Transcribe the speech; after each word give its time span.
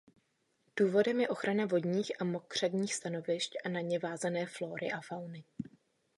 Důvodem 0.79 1.19
je 1.19 1.29
ochrana 1.29 1.65
vodních 1.65 2.21
a 2.21 2.23
mokřadních 2.23 2.95
stanovišť 2.95 3.53
a 3.65 3.69
na 3.69 3.81
ně 3.81 3.99
vázané 3.99 4.45
flory 4.45 4.91
a 4.91 5.01
fauny. 5.01 5.43